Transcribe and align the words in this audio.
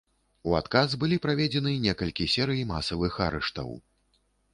У 0.51 0.53
адказ 0.59 0.95
былі 1.03 1.19
праведзены 1.25 1.73
некалькі 1.83 2.25
серый 2.37 2.63
масавых 2.71 3.19
арыштаў. 3.27 3.69